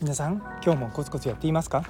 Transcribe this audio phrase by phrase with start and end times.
[0.00, 1.84] 皆さん今日もコツコツやっていますか？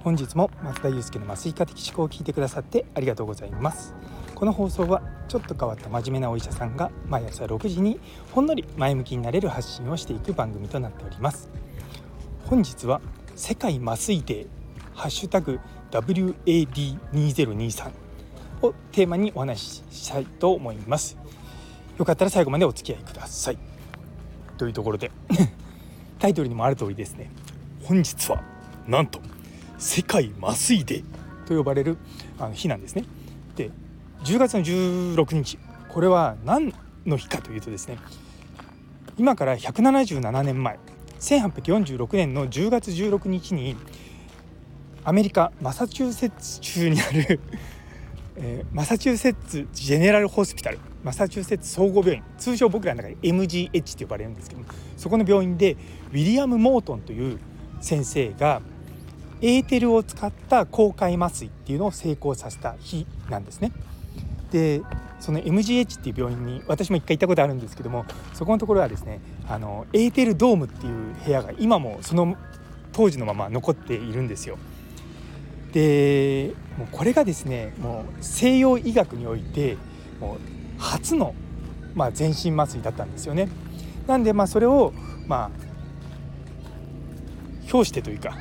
[0.00, 3.92] 本日も松田祐介の麻酔科的思考を聞いてくださってありがとうございます。
[4.34, 8.00] この放送はちょっと変わった真面目なお医者さんが毎朝6時に
[8.30, 11.50] ほんのり前向きになれる発信をしていく番組となっております。
[12.46, 13.02] 本日は
[13.36, 14.46] 世界麻酔デー
[14.94, 15.60] ハッシュタグ
[15.90, 17.90] WAD2023
[18.62, 21.18] をテーマにお話ししたいと思います。
[22.02, 23.58] よかったら最後までお付き合いください。
[24.58, 25.12] というところで
[26.18, 27.30] タイトルにもある通りですね。
[27.84, 28.42] 本日は
[28.88, 29.20] なんと
[29.78, 31.04] 世界麻酔デー
[31.46, 31.98] と呼ばれる
[32.40, 33.04] あの日なんですね。
[33.54, 33.70] で
[34.24, 36.74] 10月の16日これは何
[37.06, 37.98] の日かというとですね
[39.16, 40.80] 今から177年前
[41.20, 43.76] 1846年の10月16日に
[45.04, 47.38] アメリカマサチューセッツ州にある
[48.38, 54.62] え、マサチューセッツジェネラルホスピタルマサチューセッツ総合病院通称僕らの中で MGH と呼ばれるんですけど
[54.96, 55.76] そこの病院で
[56.12, 57.38] ウィリアム・モートンという
[57.80, 58.62] 先生が
[59.40, 63.72] エーテルを使った公開麻酔っていうのを成功させた日なんですね。
[64.52, 64.82] で
[65.18, 72.36] その MGH っていう病院に私も一回行ったことあるんですけどもそこのところはですねあのエーテルドームっていう部屋が今もその
[72.92, 74.58] 当時のまま残っているんですよ。
[75.72, 79.78] でもうこれがですねもう西洋医学において
[80.20, 81.34] もう初の、
[81.94, 83.48] まあ、全身麻酔だったんですよね。
[84.06, 84.92] なんでまあそれを
[85.26, 85.50] まあ
[87.72, 88.36] 表してというか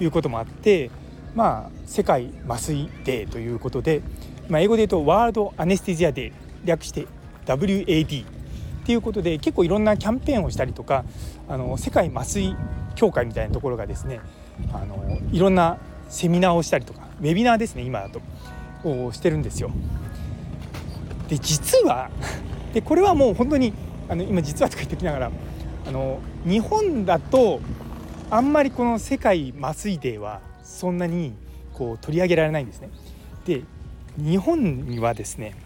[0.00, 0.90] いうこともあって
[1.34, 4.02] まあ世界麻酔デーということで、
[4.48, 6.32] まあ、英語で言うとワールドアネスティジアデー
[6.64, 7.06] 略して
[7.46, 11.04] WAD っていうことで結構いろんなキャンペーンをしたりとか
[11.48, 12.56] あの世界麻酔
[12.94, 14.20] 協会みたいなところがですね
[14.72, 18.20] あのいろんなセミナーをしたりとかウェビナーですね今だと
[18.84, 19.70] をしてるんですよ。
[21.28, 22.10] で実は
[22.72, 23.72] でこれはもう本当に
[24.08, 25.30] あの今実はとか言ってきながら
[25.86, 27.60] あの日本だと
[28.30, 31.34] あんまりこの世界麻酔デーはそんなに
[31.72, 32.90] こう取り上げられないんですね。
[33.44, 33.62] で
[34.16, 35.56] 日本にはですね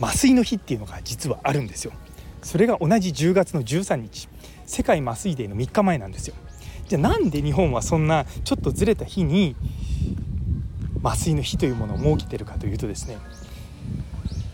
[0.00, 1.92] 麻酔の日っていうのが実はあるんですよ。
[2.42, 4.28] それが同じ10月の13日
[4.66, 6.34] 世界麻酔デーの3日前なんですよ。
[6.88, 9.56] じゃあなんで日本はそんなちょっとずれた日に
[11.02, 13.16] 麻酔の日というものを設けてるかというとですね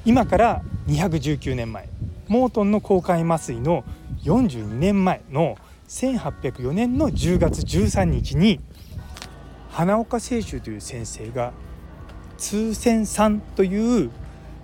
[0.07, 1.89] 今から219年前
[2.29, 3.85] モートンの公開麻酔の
[4.25, 8.61] 42年前の1804年の10月13日に
[9.71, 11.53] 花岡清舟という先生が
[12.39, 14.11] 通線酸という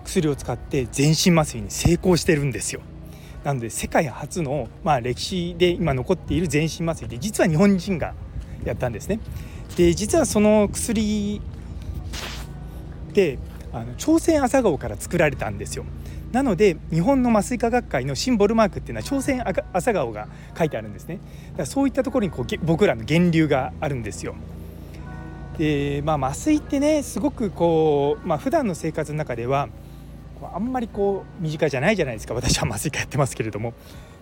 [0.04, 2.80] 薬を使って全身麻酔に成功してるんですよ。
[3.44, 8.14] なので世界初の、まあ、歴史で今残っている全身麻酔で実は日本人が
[8.64, 9.20] やったんですね。
[9.76, 11.40] で実はその薬
[13.12, 13.38] で
[13.80, 15.84] あの朝鮮朝顔から作られたんですよ。
[16.32, 19.42] なので日本の麻酔科学会のシンボルマークっていうのは朝鮮
[19.72, 20.28] 朝顔が
[20.58, 21.18] 書いてあるんですね。
[21.50, 24.34] だからそういったところにこう僕らの源流があるんですよ。
[25.58, 29.68] でまあ麻酔ってねすごくこうまあ普段の生活の中では
[30.54, 33.72] あんまりこう身近じゃないじゃないですか私は麻酔科やってますけれども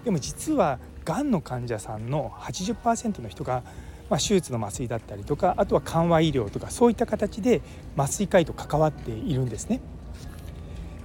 [0.04, 3.62] でも実はがんの患者さんの80%の人が、
[4.10, 7.62] まあ、手術の麻酔だったりとかあとは緩和医療とかそういった形で
[7.96, 9.80] 麻酔科医と関わっているんですね。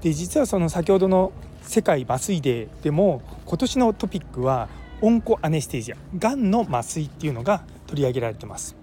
[0.01, 4.69] で実はその先ほどの世界麻酔デーでも今年のトピックは
[5.01, 8.75] オンコアネステージアがんの麻酔っていうのが取り上げられてます。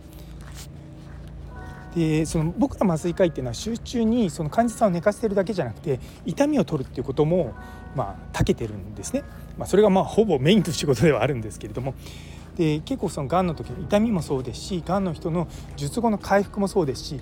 [1.94, 7.54] でその僕ら麻酔科医っていうのは集中にその患者さんを寝かせてるだけじゃなくて痛みを取るっていうことも
[7.94, 9.24] まあ長けてるんですね、
[9.56, 11.94] まあ、それがまあほぼメインの仕事ではあるんですけれども
[12.56, 15.46] で結構そのがんの時の痛みもそうですしがんの人の
[15.76, 17.20] 術後の回復もそうですし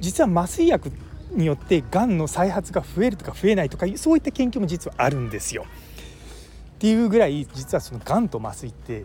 [0.00, 0.92] 実は麻酔薬
[1.30, 5.64] によってがんの再発が増えるとか増えないとかそういった研究も実はあるんですよ。
[5.64, 9.04] っていうぐらい実はそのがんと麻酔って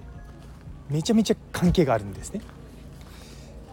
[0.89, 2.41] めちゃめちゃ関係があるんですね。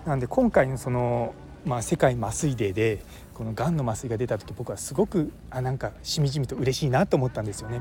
[0.04, 1.34] なんで今回のその、
[1.65, 7.80] まあ、世界麻酔デーでこのがんの麻酔が出た時僕はすごくあなんかしみじみと嬉しいなと思ったんですよね。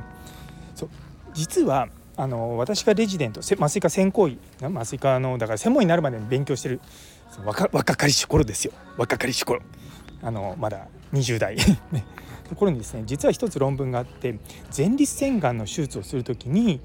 [0.76, 0.90] そう
[1.34, 6.80] 実はあの私がレジデント麻酔科専攻医麻酔科のだから専門医になるまでに勉強してる
[7.44, 8.74] 若若かりし頃ですよ。
[8.98, 9.62] 若かりし頃。
[10.22, 11.58] あのまだ20代。
[12.48, 14.38] ところにですね実は一つ論文があって
[14.76, 16.82] 前立腺がんの手術をする時に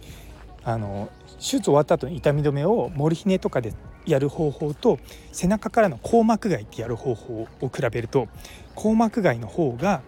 [0.64, 3.75] あの手術終わった後に痛み止めをモルヒネとかで
[4.06, 4.98] やる方法と
[5.32, 8.28] 背中からの硬膜外ってやる方法を比べると
[8.76, 10.00] 硬膜外の方が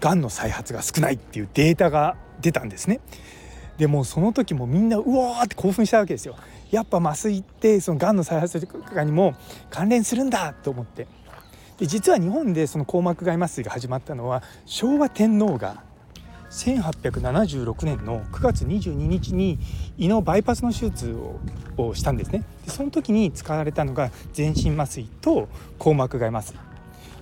[0.00, 3.00] がんの再発が少ないっていうデータが出たんですね。
[3.78, 6.36] でもその時もみんなうわーって興奮したわけですよ。
[6.70, 9.34] やっぱ麻酔ってそのがんの再発とかにも
[9.70, 11.06] 関連するんだと思って。
[11.78, 15.82] で実は日本でその硬膜外麻酔が始まったのは昭和天皇が
[16.50, 19.58] 1876年の9月22日に
[19.98, 21.14] 胃のバイパスの手術
[21.76, 22.44] をしたんですね。
[22.64, 26.58] でその時に使われたのが全身麻酔と硬膜外麻酔。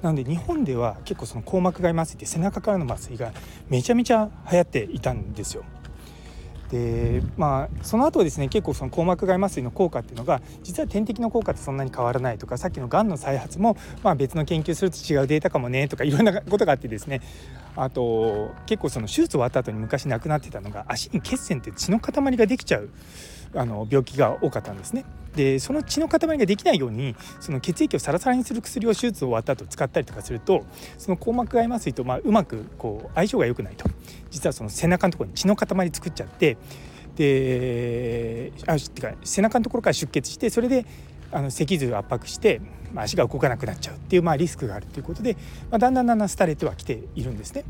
[0.02, 3.32] なので日本では結構その硬膜外麻酔って背中からの麻酔が
[3.68, 5.64] めちゃめちゃ流行っていたんですよ。
[6.70, 17.20] でまあその後ですね結構その硬膜外麻酔の効果っていうのが実は点滴の効果ってそんなに変わらないとかさっきのがんの再発も、まあ、別の研究すると違うデータかもねとかいろんなことがあってですね。
[17.76, 22.90] あと結構その手術終わった後に昔亡くなってたのが足に血栓って血の塊ができちゃう。
[23.54, 25.04] あの病気が多かったんですね。
[25.34, 30.64] でその血の塊ができないようにその血液をサラサラにする薬を手術終わった後使ったりとかすると
[30.96, 33.88] その硬膜外麻酔とまあうまくこう相性が良くないと
[34.30, 36.56] 実はその背中のところに血の塊作っちゃって
[37.16, 40.86] であてか背中のところから出血してそれで
[41.32, 42.60] あの脊髄を圧迫して、
[42.94, 45.36] 足が動かなくなっちゃうっていう、まあ、リスクがあるということで、
[45.68, 47.64] まあ、だんだんだんだん廃れてはきているんですね。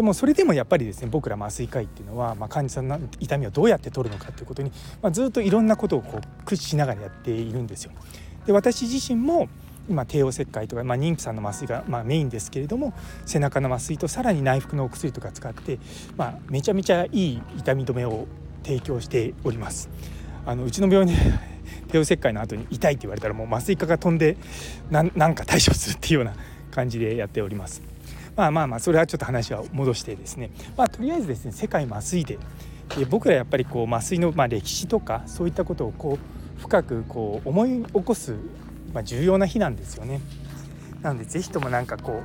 [0.00, 7.92] でもそれでもやっぱりですね僕ら麻酔科医っていうのは、まあ、患者さんの痛みをどうやって取るのかということに、まあ、ずっといろんなことをこう駆使しながらやっているんですよ。
[8.46, 9.50] で私自身も
[9.90, 12.94] 今帝王切開とか、まあ、妊婦さんの麻酔が、まあ、メインですけれども
[13.26, 15.78] 背中の麻酔とさらに内服のお薬とか使って、
[16.16, 18.26] まあ、めちゃめちゃいい痛み止めを
[18.62, 19.90] 提供しております。
[20.46, 21.20] あのうちの病院で
[21.92, 24.38] 帝王切開の後に痛いって言われたらもう麻酔科が飛んで
[24.90, 26.32] なんか対処するっていうような
[26.70, 27.82] 感じでやっております。
[28.36, 32.38] まあまあまあそれはちょっと話は戻してですね、まあ、とりあえずですね世界麻酔で。
[32.96, 38.34] で僕らやっぱりこう麻酔のまあ歴史とかそういったことをこう深くこう思い起こす、
[38.92, 40.20] まあ、重要な日なんですよね。
[41.02, 42.22] なので是非ともなんかこ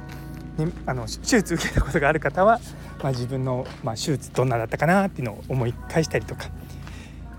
[0.58, 2.60] う、ね、あの手術受けたことがある方は、
[3.02, 6.50] まあ、自分の、まあ、手術どんなだったかなっていうのを思い返したりとか、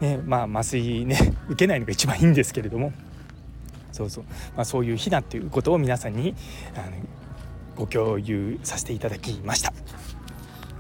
[0.00, 2.92] ねまあ、麻酔ね 受けないのが一番いいんですけれども。
[3.92, 4.24] そうそう、
[4.54, 6.34] まあ、そういう日だっていうことを皆さんに
[6.74, 6.96] あの
[7.76, 9.72] ご共有させていただきました。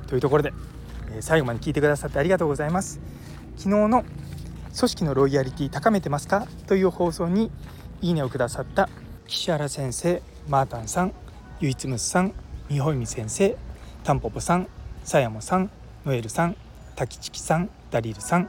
[0.08, 0.52] というところで、
[1.12, 3.00] え最後まで聞いてくださってありがとうございます。
[3.56, 4.04] 昨日の
[4.78, 6.46] 組織のロイヤリティ高めてますか？
[6.66, 7.50] という放送に
[8.02, 8.88] いいねをくださった
[9.26, 11.12] 岸原先生マータンさん
[11.60, 12.32] ゆいつむさん
[12.68, 13.56] みほいみ先生
[14.04, 14.68] たんぽぽさん
[15.02, 15.70] さやもさん
[16.04, 16.56] ノエルさん
[16.94, 18.48] たきちきさんダリルさん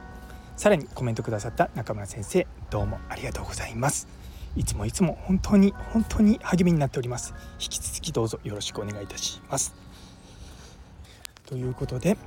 [0.56, 4.17] さらにコメントくださった中村先生どうもありがとうございます。
[4.58, 7.32] いつもいつも本当に本当に励みになっております。
[7.60, 9.72] 引き続きどうぞよろしくお願いいたします。
[11.46, 12.18] ということで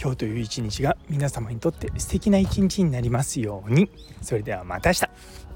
[0.00, 3.90] 今日という一日が皆様にとって素敵な一日になりますように。
[4.22, 5.51] それではまた明日。